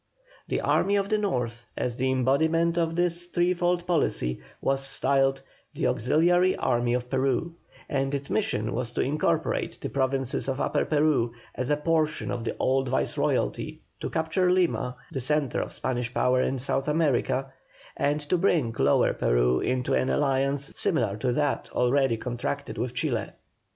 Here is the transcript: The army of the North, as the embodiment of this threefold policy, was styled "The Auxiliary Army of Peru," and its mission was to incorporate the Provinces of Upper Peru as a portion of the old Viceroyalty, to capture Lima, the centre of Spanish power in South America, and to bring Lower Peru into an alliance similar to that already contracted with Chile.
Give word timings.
The 0.47 0.61
army 0.61 0.95
of 0.95 1.09
the 1.09 1.19
North, 1.19 1.67
as 1.77 1.95
the 1.95 2.11
embodiment 2.11 2.75
of 2.75 2.95
this 2.95 3.27
threefold 3.27 3.85
policy, 3.85 4.41
was 4.59 4.83
styled 4.83 5.43
"The 5.75 5.85
Auxiliary 5.85 6.55
Army 6.55 6.95
of 6.95 7.07
Peru," 7.07 7.53
and 7.87 8.15
its 8.15 8.27
mission 8.31 8.73
was 8.73 8.91
to 8.93 9.01
incorporate 9.01 9.77
the 9.79 9.89
Provinces 9.91 10.47
of 10.47 10.59
Upper 10.59 10.85
Peru 10.85 11.33
as 11.53 11.69
a 11.69 11.77
portion 11.77 12.31
of 12.31 12.43
the 12.43 12.55
old 12.57 12.89
Viceroyalty, 12.89 13.79
to 13.99 14.09
capture 14.09 14.51
Lima, 14.51 14.97
the 15.11 15.21
centre 15.21 15.61
of 15.61 15.71
Spanish 15.71 16.11
power 16.11 16.41
in 16.41 16.57
South 16.57 16.87
America, 16.87 17.53
and 17.95 18.19
to 18.21 18.39
bring 18.39 18.75
Lower 18.79 19.13
Peru 19.13 19.59
into 19.59 19.93
an 19.93 20.09
alliance 20.09 20.71
similar 20.75 21.15
to 21.17 21.31
that 21.33 21.69
already 21.73 22.17
contracted 22.17 22.75
with 22.79 22.95
Chile. 22.95 23.33